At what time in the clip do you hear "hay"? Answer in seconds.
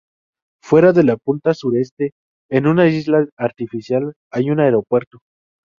4.31-4.49